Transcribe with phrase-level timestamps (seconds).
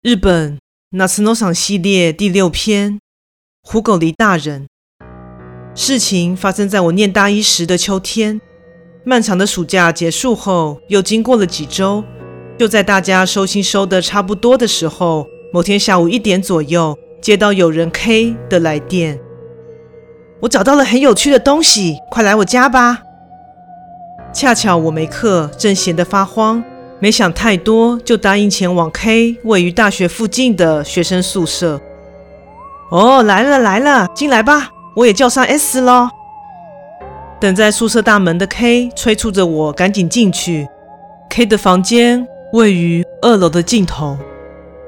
[0.00, 0.60] 日本
[0.92, 3.00] 夏の赏系列第六篇：
[3.62, 4.68] 虎狗狸大人。
[5.74, 8.40] 事情发生在我念大一时的秋天。
[9.04, 12.04] 漫长的暑假结束后，又经过了几周，
[12.56, 19.18] 就在大家收心收得差不多的时候，某天下午一点左右，接到有人 K 的来电
[20.42, 23.02] ：“我找到了很有趣的东西，快来我家吧。”
[24.32, 26.62] 恰巧我没课，正闲得发慌。
[27.00, 31.80] 没想太多，就答应前往 K 位于大学附近的学生宿舍。
[32.90, 36.10] 哦，来了来了，进来吧，我也叫上 S 咯。
[37.40, 40.68] 等在宿舍大门的 K 催促着我赶紧进去。
[41.30, 44.18] K 的房间位于二楼的尽头，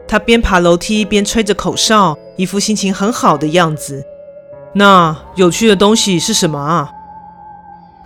[0.08, 4.02] 他边爬楼梯边吹着口哨，一副心情很好的样子。
[4.72, 6.90] 那有趣的东西是什么啊？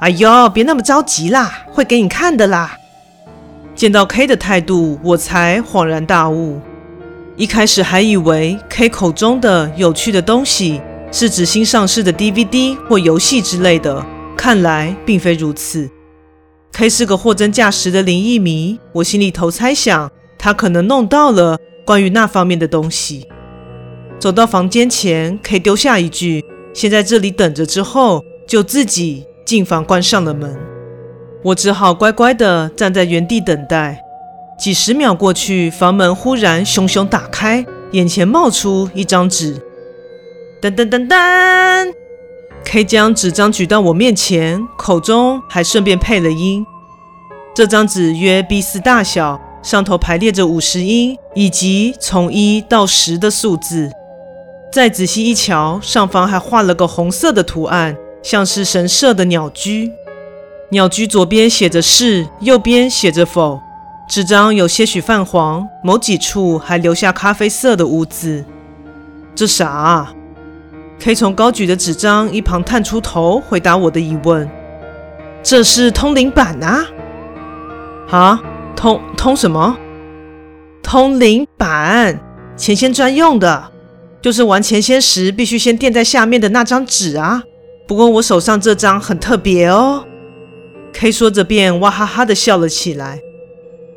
[0.01, 2.77] 哎呦，别那么着急啦，会给你看的啦。
[3.75, 6.61] 见到 K 的态度，我才恍然大悟。
[7.37, 14.05] 一开始还以为 K 口中的有趣的东西是指新上市的 DVD 或游戏之类的，
[14.37, 15.91] 看来并非如此。
[16.73, 23.27] K 是个货真价实的灵异迷，我心里头猜想他可能弄到了关于那方面的东西。
[24.21, 30.57] 走到房间前，K 丢下一句“先在这里等着”之后，就自己进房关上了门。
[31.45, 34.03] 我只好乖乖地站在原地等待。
[34.59, 39.61] 几十秒过去，房门忽然熊熊打开，眼前冒出一张纸。
[40.63, 41.93] 噔噔噔噔
[42.65, 46.65] ，K 将纸张举到我面前，口中还顺便配了音。
[47.55, 53.91] 这张纸约 B4 大小，上头排列着五十音以及从一到十的数字。
[54.73, 59.93] 再仔细一瞧，上方还画了个红色的图案，像是神社的鸟居。
[60.75, 63.61] 鸟居左边写着是，右边写着否。
[64.09, 68.45] 纸张有些许泛黄，某几处还留下咖啡色的污渍。
[69.37, 70.13] 这啥啊
[70.99, 74.51] ？K 从高举的纸张一旁探出头，回答我的疑问
[75.45, 76.85] ：“这是通灵板啊？
[78.11, 78.43] 啊？
[78.75, 79.77] 通通什么？
[80.83, 82.19] 通灵板，
[82.57, 83.71] 前仙专用的，
[84.21, 87.45] 就是玩前仙时必须先垫在下面的那张纸啊。
[87.87, 90.05] 不过我手上这张很特别哦。”
[91.05, 93.21] K 说着，便哇哈哈的笑了起来。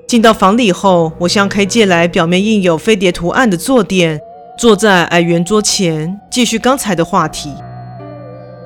[0.05, 4.19] 进到房里后，我向 K 借来表面印有飞碟图案的坐垫，
[4.59, 7.53] 坐在矮圆桌前，继续刚才的话题。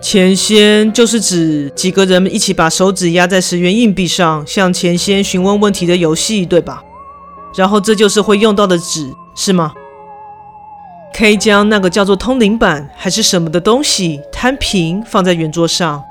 [0.02, 6.82] 钱仙就是指几个人一起把手指压在十元硬币上，向钱仙询问问题的游戏，对吧？
[7.56, 9.72] 然后这就是会用到的纸，是吗
[11.14, 16.04] ？K 将那个叫做通灵板还是什么的东西摊平，放在圆桌上。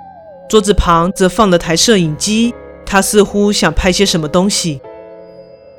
[0.51, 2.53] 桌子旁则放了台摄影机，
[2.85, 4.81] 他似乎想拍些什么东西。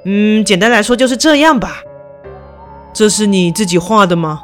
[0.05, 1.83] 嗯，简单来说就是这样吧。
[2.93, 4.39] 这是你自己画的吗？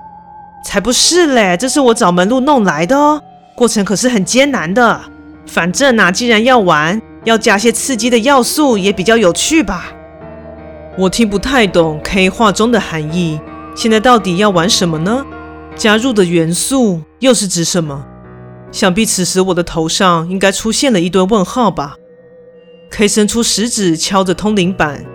[0.65, 3.21] 才不是嘞，这是我找门路弄来的哦。
[3.55, 4.99] 过程可是很艰难的。
[5.45, 9.85] 反正啊，既然要玩，要加些刺激的要素也比较有趣吧。
[10.97, 13.39] 我听不太懂 K 画中的含义。
[13.73, 15.25] 现在到底要玩什么呢？
[15.77, 18.05] 加入的元素又是指什么？
[18.71, 21.95] 想必此时我的头上应该出现了一堆问号吧
[22.91, 25.05] ？K 伸出食指敲着通灵板，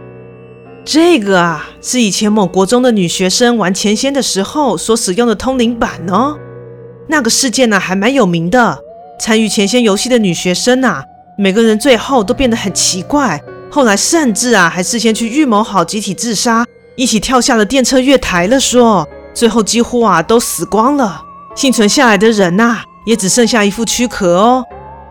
[0.84, 6.36] 这个啊是以前某国中的女学生玩前仙的时候所使用的通灵板哦。
[7.08, 8.78] 那个事件呢、还蛮有名的，
[9.20, 11.04] 参与前仙游戏的女学生啊，
[11.36, 16.64] 每个人最后都变得很奇怪，后来甚至啊还事先去预谋好集体自杀，
[16.96, 21.22] 一起跳下了电车月台了说，最后几乎啊都死光了，
[21.54, 24.64] 幸存下来的人呐、也只剩下一副躯壳哦，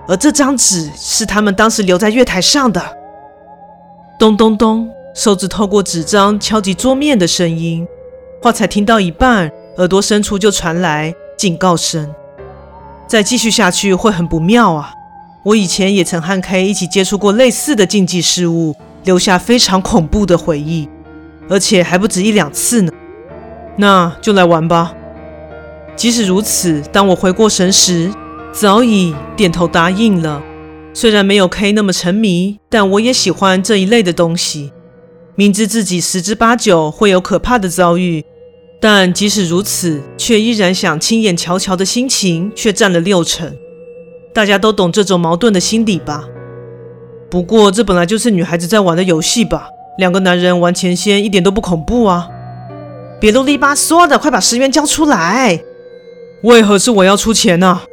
[0.07, 2.81] 而这张纸是他们当时留在月台上的。
[4.18, 7.88] 咚咚咚，手指透过纸张敲击桌面的声音，
[8.41, 12.13] 话才听到一半，耳朵深处就传来警告声。
[13.07, 14.94] 再继续下去会很不妙啊！
[15.44, 20.88] 我以前也曾和 K 一起接触过类似的禁忌事物，留下非常恐怖的回忆，
[21.50, 22.92] 而且还不止一两次呢。
[23.75, 24.94] 那就来玩吧。
[25.96, 28.12] 即使如此，当我回过神时，
[28.52, 30.42] 早已点头答应了。
[30.94, 34.72] 虽然没有 K 那么沉迷，但我也喜欢这一类的东西。
[35.36, 38.26] 明知自己十之八九会有可怕的遭遇，
[38.82, 43.56] 但即使如此，却依然想亲眼瞧瞧的心情却占了六成。
[44.34, 46.26] 大家都懂这种矛盾的心理吧？
[47.30, 49.70] 不过这本来就是女孩子在玩的游戏吧？
[49.98, 52.28] 两个男人玩钱仙一点都不恐怖啊！
[53.20, 55.62] 别啰里吧嗦的，快把十元交出来！
[56.44, 57.84] 为何是我要出钱呢、啊？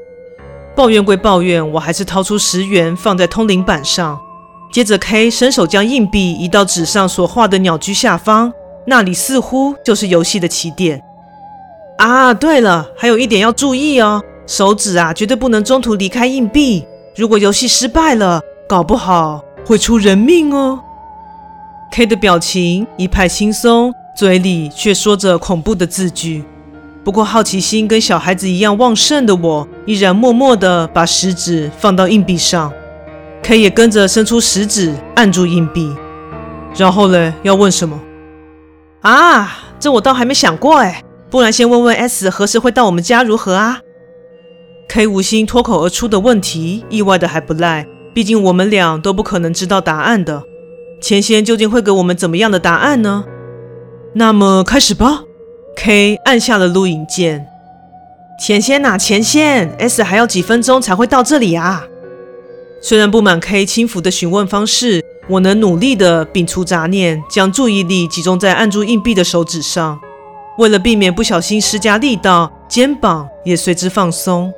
[0.74, 4.18] 抱怨归抱怨，我还是掏出十元放在通灵板上。
[4.72, 8.52] 接着，K 伸手将硬币移到纸上所画的鸟居下方，
[8.86, 11.02] 那里似乎就是游戏的起点。
[11.98, 16.86] 啊，对了，还有一点要注意哦，手指啊绝对不能中途离开硬币。
[17.16, 20.78] 如果游戏失败了，搞不好会出人命哦。
[21.90, 26.44] K 的表情一派轻松，嘴里却说着恐怖的字句。
[27.08, 32.70] 不过好奇心跟小孩子一样旺盛的我，依然默默地把食指放到硬币上。
[33.42, 35.90] K 也跟着伸出食指按住硬币。
[36.76, 37.98] 然后呢，要问什么？
[39.00, 41.02] 啊，这我倒还没想过哎。
[41.30, 43.80] 不然先问问 S 何时会到我们家如何啊
[44.90, 47.86] ？K 无心脱口而出的问题，意外的还不赖。
[48.12, 50.42] 毕竟我们俩都不可能知道答案的。
[51.00, 53.24] 钱仙究竟会给我们怎么样的答案呢？
[54.12, 55.22] 那么开始吧。
[55.80, 57.46] K 按下了录影键。
[58.36, 61.84] 前线呐，前线，S 还要几分钟才会到这里啊？
[62.82, 69.96] 虽然不满 K 轻浮的询问方式，我能努力的摒除杂念，将注意力集中在按住硬币的手指上。
[70.58, 74.52] 为了避免不小心施加力道，肩膀也随之放松。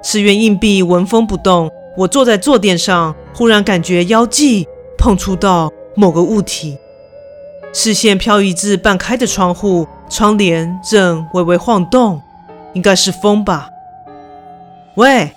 [0.00, 1.68] 十元硬币纹风不动。
[1.96, 4.66] 我坐在坐垫上，忽然感觉腰际
[4.96, 6.78] 碰触到某个物体，
[7.72, 12.20] 视线飘移至半开的窗户，窗帘正微微晃动，
[12.74, 13.70] 应该是风吧。
[14.96, 15.32] 喂，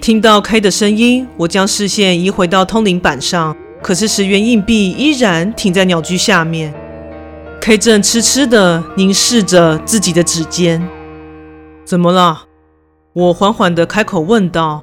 [0.00, 6.72] 听到 K 的声音，我将视线移回到通灵板上，可是十元硬币依然停在鸟居下面。
[7.60, 10.82] K 正痴痴地凝视着自己的指尖，
[11.84, 12.44] 怎么了？
[13.12, 14.82] 我缓缓地开口问道：“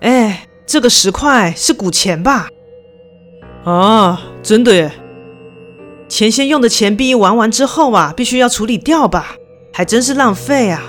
[0.00, 2.48] 哎，这个十块是古钱吧
[3.64, 4.90] ？”“啊，真的耶！
[6.10, 9.36] 钱先用的钱币玩完之后啊，必须要处理掉吧？
[9.72, 10.82] 还真是浪费啊！”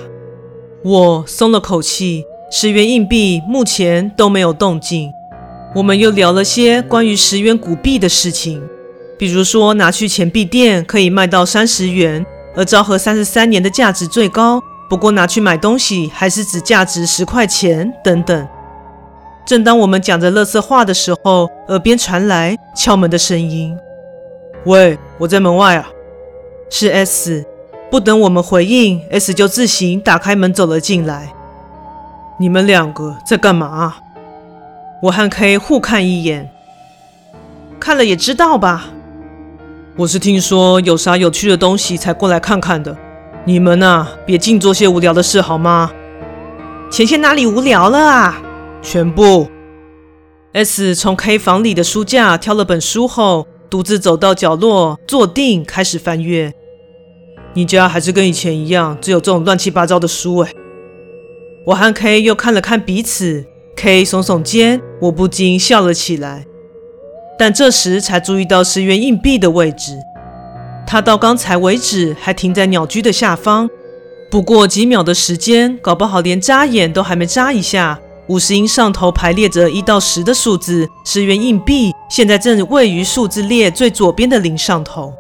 [0.83, 5.11] 我松了口气，十元硬币目前都没有动静。
[5.75, 8.61] 我们又聊了些关于十元古币的事情。
[9.19, 12.25] 比如说，拿去钱币店可以卖到三十元，
[12.55, 14.59] 而昭和三十三年的价值最高。
[14.89, 18.47] 不过拿去买东西还是只价值十块钱等等。
[19.45, 23.77] 正当我们讲着乐色话的时候，耳边传来敲门的声音
[24.65, 25.89] ：“喂，我在门外啊。”
[26.69, 27.45] 是 S。
[27.89, 31.33] 不等我们回应，S 就自行打开门走了进来。
[32.39, 33.95] 你们两个在干嘛？
[35.03, 36.49] 我和 K 互看一眼，
[37.81, 38.85] 看了也知道吧。
[39.97, 42.95] 我是听说有啥有趣的东西才过来看看的。
[43.43, 45.91] 你们呐、啊，别净做些无聊的事好吗？
[46.89, 48.41] 前线哪里无聊了啊？
[48.81, 49.49] 全部。
[50.53, 56.53] S 从 K 房里的书架挑了本书后，独自走到角落坐定，开始翻阅。
[57.53, 60.51] 你家还是跟以前一样，只有这种乱七八糟的书哎。
[61.67, 63.45] 我和 K 又看了看彼此
[63.77, 66.45] ，K 耸耸肩，我不禁笑了起来。
[67.39, 69.93] 但这时才注意到十元硬币的位置，
[70.85, 73.69] 它到刚才为止还停在鸟居的下方。
[74.29, 78.01] 不过几秒的时间，搞不好连眨眼都还没眨一下，
[78.31, 85.13] 五十音上头排列着一到十的数字，十元硬币现在正位于数字列最左边的零上头。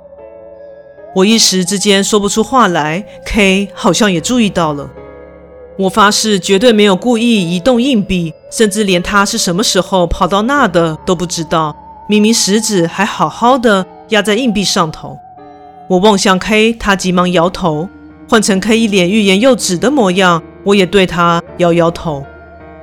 [1.13, 4.89] 我一时之间说不出话来，K 好像也注意到了。
[5.77, 11.75] 我发誓绝对没有故意移动硬币，甚至连他是什么时候跑到那的都不知道。
[12.07, 15.19] 明明食指还好好的压在硬币上头，
[15.89, 17.89] 我望向 K，他急忙摇头。
[18.29, 22.25] 换成 K 一脸欲言又止的模样，我也对他摇摇头。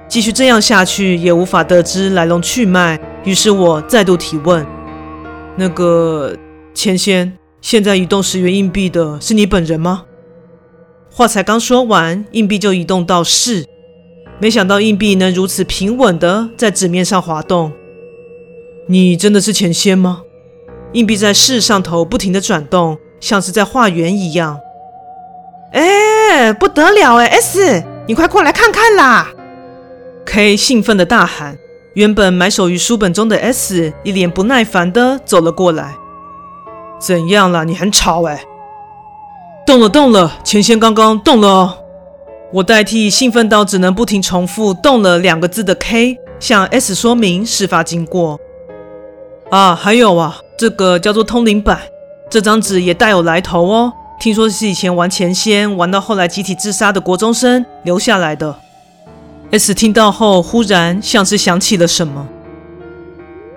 [0.08, 4.66] 继续这样下去也无法得知来龙去脉，于是我再度提问
[5.54, 6.34] ：“那个
[6.72, 10.04] 钱仙，现在移动十元硬币的是你本人吗？”
[11.12, 13.66] 话才刚说完，硬币就移动到是，
[14.38, 17.70] 没想到硬币能如此平稳的在纸面上滑动。
[18.86, 20.22] 你真的是钱仙吗？
[20.94, 24.58] 硬币在是上头不停地转动，像是在画圆一样。
[25.72, 29.28] 哎，不得了哎！S，你快过来看看啦
[30.28, 31.56] ！K 兴奋地大喊。
[31.94, 35.94] 原本埋首于书本中的 S 一脸不耐烦地走了过来。
[37.00, 37.64] 怎样啦？
[37.64, 38.44] 你很吵哎！
[39.66, 41.78] 动了动了，钱仙刚刚动了哦。
[42.52, 48.38] 我代替兴奋到只能不停重复“动了”两个字的 K，向 S 说明事发经过。
[49.50, 51.80] 啊，还有啊，这个叫做通灵板，
[52.28, 53.92] 这张纸也带有来头哦。
[54.20, 58.54] 听说是以前玩前仙玩到后来集体自杀的国中生留下来的。
[59.50, 62.28] S 听到后，忽然像是想起了什么。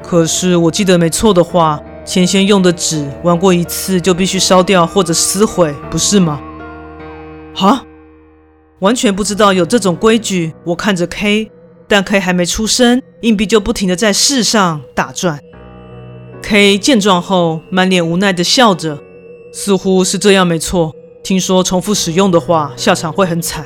[0.01, 6.39] 可是我记得没错的话，钱仙用的纸玩过一次就必须烧掉或者撕毁，不是吗？
[7.53, 7.85] 哈，
[8.79, 10.53] 完全不知道有这种规矩。
[10.63, 11.51] 我看着 K，
[11.89, 15.39] 但 K 还没出声，硬币就不停的在世上打转。
[16.41, 18.97] K 见状后，满脸无奈的笑着，
[19.53, 20.93] 似乎是这样没错。
[21.21, 23.65] 听说重复使用的话，下场会很惨。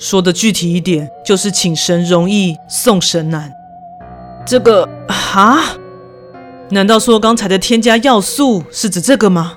[0.00, 3.52] 说的具体一点，就是请神容易送神难。
[4.46, 5.60] 这个啊？
[6.70, 9.56] 难道说刚才的添加要素是指这个吗？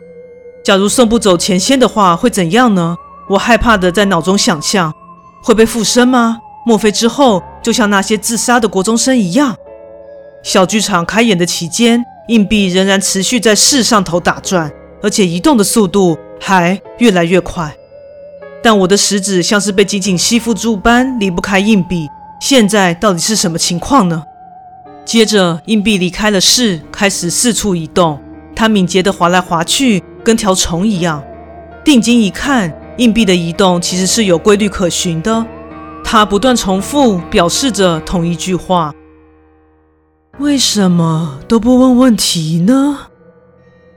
[0.61, 2.97] 假如送不走钱仙的话，会怎样呢？
[3.29, 4.93] 我害怕的在脑中想象，
[5.41, 6.39] 会被附身吗？
[6.65, 9.55] 莫非之后就像那些自杀的国中生一样？
[10.43, 14.69] 小剧场开演的期间，硬币仍然持续在市上头打转，
[15.01, 17.73] 而且移动的速度还越来越快。
[18.63, 22.09] 但我的食指像是被紧紧吸附住般离不开硬币。
[22.39, 24.23] 现在到底是什么情况呢？
[25.05, 28.19] 接着，硬币离开了市，开始四处移动。
[28.55, 31.21] 它敏捷地滑来滑去，跟条虫一样。
[31.83, 35.45] 定睛一看，硬币的移动其实是有规律可循的。
[36.03, 38.93] 它不断重复，表示着同一句话。
[40.39, 43.07] 为什么都不问问题呢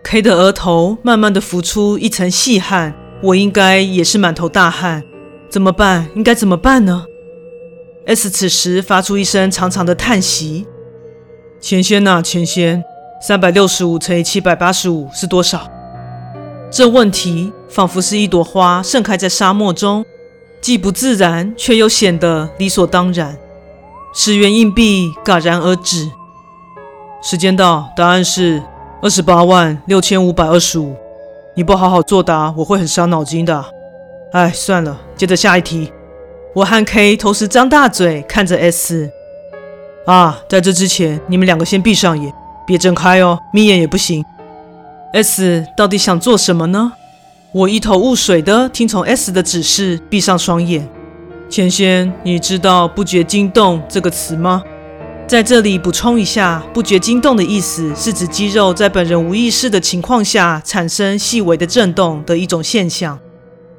[0.03, 5.03] ？K 的额头慢慢的浮出一层细汗，我应该也是满头大汗。
[5.49, 6.09] 怎么办？
[6.15, 7.07] 应该怎么办呢
[8.05, 10.67] ？S 此时发出一声长长的叹息
[11.61, 12.85] ：“钱仙呐，钱仙，
[13.23, 15.71] 三百六十五乘以七百八十五是多少？”
[16.69, 20.05] 这问题仿佛是一朵花盛开在沙漠中，
[20.61, 23.39] 既不自然，却又显得理所当然。
[24.13, 26.11] 十元硬币戛然而止。
[27.23, 28.63] 时间到，答案是
[29.01, 30.97] 二十八万六千五百二十五。
[31.59, 33.65] 你不好好作答，我会很伤脑筋的。
[34.33, 35.91] 哎，算了，接着下一题。
[36.55, 39.11] 我和 K 同时张大嘴看着 S。
[40.05, 42.31] 啊，在这之前，你们两个先闭上眼，
[42.67, 44.23] 别睁开哦，眯眼也不行。
[45.15, 46.93] S 到底想做什么呢？
[47.53, 50.87] 我一头雾水的听从 S 的指示，闭上双眼。
[51.49, 54.63] 钱仙，你知道“不觉惊动”这个词吗？
[55.27, 63.19] 在这里补充一下，不觉惊动的意思是指肌肉在本人无意识的情况下产生细微的震动的一种现象。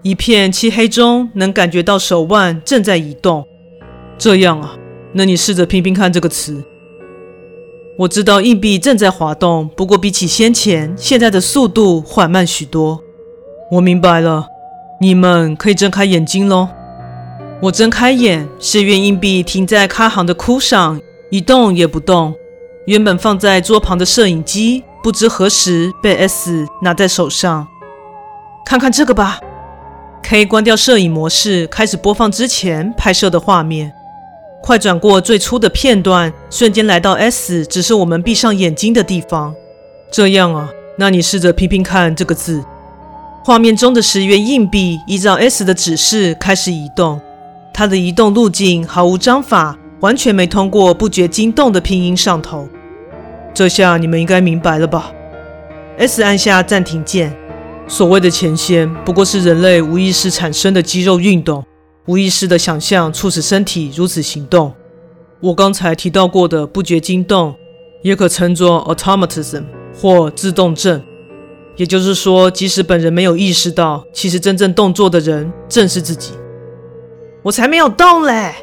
[0.01, 3.45] 一片漆黑中能感觉到手腕正在移动。
[4.17, 4.75] 这样啊，
[5.13, 6.61] 那你试着拼拼看这个词。
[7.99, 13.01] 我知道硬币正在滑动，不过比起先前，现在的速度缓慢许多。
[13.71, 14.47] 我明白了，
[14.99, 16.67] 你们可以睁开眼睛喽。
[17.61, 20.99] 我睁开眼，是愿硬币停在卡行的窟上。
[21.29, 22.33] 一动也不动。
[22.85, 27.67] 原本放在桌旁的摄影机，不知何时被 S 拿在手上。
[28.65, 29.39] 看看这个吧。
[30.23, 33.93] K 关掉摄影模式，开始播放之前拍摄的画面。
[34.61, 39.53] 快转过最初的片段，瞬间来到 S 只是我们闭上眼睛的地方。
[40.11, 42.63] 这样啊，那你试着拼拼看这个字。
[43.45, 47.21] 画面中的十元硬币依照 S 的指示开始移动，
[47.73, 49.77] 它的移动路径毫无章法。
[50.01, 52.67] 完全没通过不觉惊动的拼音上头，
[53.53, 55.11] 这下你们应该明白了吧
[55.97, 57.35] ？S 按下暂停键。
[57.87, 61.65] 所谓的钱仙，不过是人类无意识产生的肌肉运动，
[62.05, 64.73] 无意识的想象促使身体如此行动。
[65.39, 67.55] 我刚才提到过的不觉惊动，
[68.03, 69.63] 也可称作 automatism
[69.95, 71.01] 或自动症。
[71.77, 76.33] 也就是说，即使本人没有意识到，其实真正动作的人正是自己。
[77.41, 78.53] 我才没有动嘞！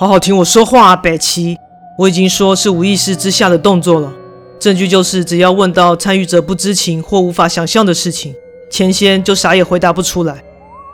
[0.00, 1.58] 好好听我说话啊，北齐！
[1.98, 4.12] 我已经说是无意识之下的动作了。
[4.60, 8.32] 证据就是，只要问到参与者不知情或无法想象的事情，
[8.70, 10.44] 前先就啥也回答不出来。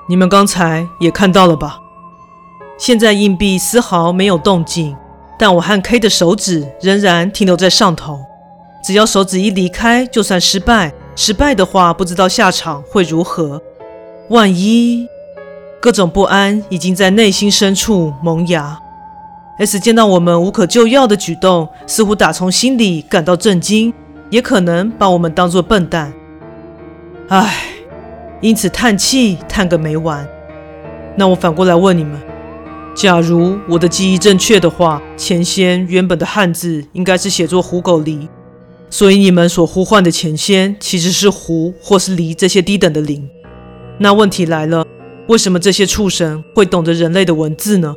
[0.09, 1.81] 你们刚才也看到了吧？
[2.79, 4.97] 现在硬币丝毫没有动静，
[5.39, 8.21] 但我和 K 的手指仍然停留在上头。
[8.83, 10.95] 只要手指一离开，就算失败。
[11.15, 13.61] 失败的话，不知道下场会如何。
[14.31, 15.07] 万一……
[15.79, 18.81] 各种不安已经在内心深处萌芽。
[19.57, 23.95] S 见到我们无可救药的举动，似乎打从心里感到震惊，
[24.29, 26.13] 也可能把我们当作笨蛋。
[27.29, 27.55] 唉，
[28.41, 30.27] 因此叹气叹个没完。
[31.17, 32.21] 那我反过来问你们：
[32.97, 38.27] 假如我的记忆正确的话，前仙原本的汉字应该是写作“狐狗狸”，
[38.91, 43.31] 所以你们所呼唤的前仙其实是“狐”或是“狸”这些低等的灵。
[43.99, 44.85] 那问题来了，
[45.29, 47.95] 为什么这些畜生会懂得人类的文字呢？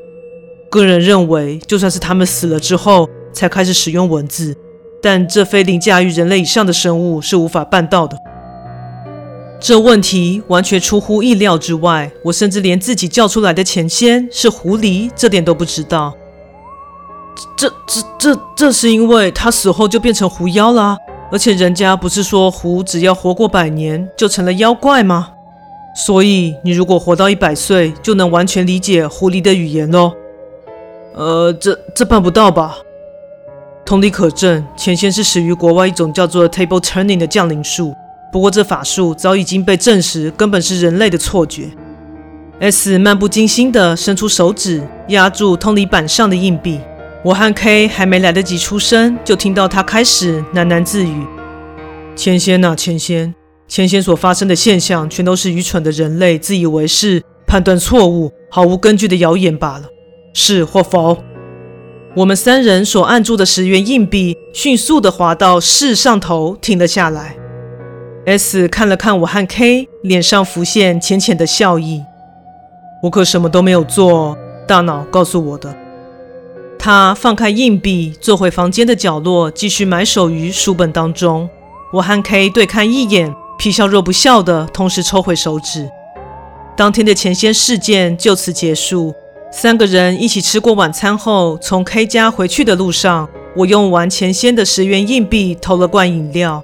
[0.70, 4.56] 个人认为，就算是他们死了之后才开始使用文字，
[5.02, 8.18] 但这非凌驾于人类以上的生物是无法办到的。
[9.60, 16.14] 这问题完全出乎意料之外，我甚至连自己叫出来的前先是狐狸这点都不知道。
[17.56, 20.96] 这、这、这、这是因为他死后就变成狐妖了，
[21.32, 25.30] 而且人家不是说狐只要活过百年就成了妖怪吗？
[25.96, 30.14] 所以你如果活到一百岁，就能完全理解狐狸的语言喽。
[31.18, 32.78] 呃，这这办不到吧？
[33.84, 37.92] 同理可证，前先是始于国外一种叫做 table turning 的降临术。
[38.32, 41.72] 不过这法术早已经被证实，根本是人类的错觉。
[42.60, 46.80] S 漫不经心地伸出手指，压住通理板上的硬币。
[47.24, 51.26] 我和 K 还没来得及出声，就听到他开始喃喃自语
[52.16, 53.34] ：“钱仙呐，钱仙，
[53.68, 59.86] 钱仙所发生的现象，全都是愚蠢的人类自以为是、判断错误、毫无根据的谣言罢了。
[60.38, 61.18] 是或否？”
[62.16, 67.36] 我们三人所按住的十元硬币迅速地滑到“是”上头，停了下来。
[68.26, 72.04] S 看了看我和 K，脸上浮现浅浅的笑意。
[73.04, 75.76] 我可什么都没有做，大脑告诉我的。
[76.78, 81.50] 他放开硬币，坐回房间的角落，继续埋首于书本当中。
[81.94, 85.90] 我和 K 对看一眼，皮笑肉不笑的同时抽回手指。
[86.76, 89.14] 当天的钱仙事件就此结束。
[89.50, 96.62] 三个人一起吃过晚餐后，从 K 家回去的路上，我用完钱先的十元硬币投了罐饮料。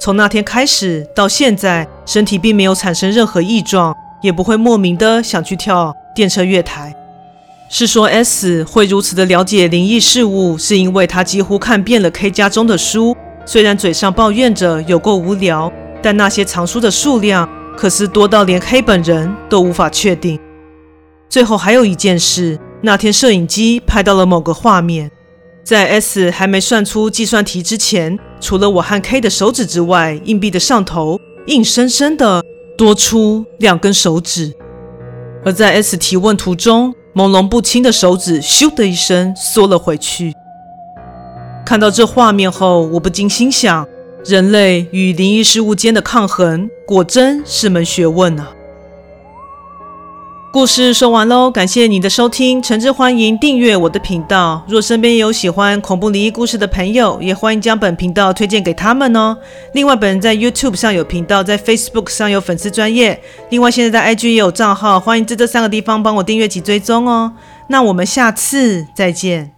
[0.00, 6.94] 从那天开始到现在，身体并没有产生任何异状，也不会莫名的想去跳电车月台。
[7.70, 13.16] 是说 S 会如此的了解灵异事物，是因为他几乎看遍了 K 家中的书。
[13.46, 20.38] 虽然嘴上抱怨着有够无聊，但那些藏书的数量可是多到连 K 本人都无法确定。
[21.28, 25.10] 最后还有一件事，那天摄影机拍到了某个画面。
[25.64, 32.42] 在 S 还没算出计算题之前，除了我和 K 的手指之外，硬币的上头硬生生的
[32.78, 34.52] 多出两根手指。
[35.44, 40.32] 而在 S 提问途中，朦胧不清的手指咻的一声缩了回去。
[41.64, 43.86] 看到这画面后，我不禁心想：
[44.24, 48.52] 人类与灵异事物间的抗衡，果真是门学问啊！
[50.56, 54.64] 故事说完喽，感谢你的收听，诚挚欢迎订阅我的频道。
[54.66, 59.36] 若身边有喜欢恐怖灵异故事的朋友，也欢迎将本频道推荐给他们哦。
[59.74, 63.20] 另外，本人在 YouTube 上有频道，在 Facebook 上有粉丝专业，
[63.50, 67.34] 另外现在在 IG 也有账号，欢迎在这三个地方帮我订阅及追踪哦。
[67.68, 69.55] 那我们下次再见。